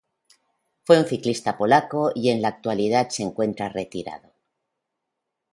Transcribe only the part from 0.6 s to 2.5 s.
Fue un ciclista polaco y en la